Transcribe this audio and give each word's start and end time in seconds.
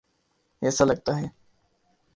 ایسا 0.61 0.85
لگتا 0.85 1.17
ہے۔ 1.17 1.27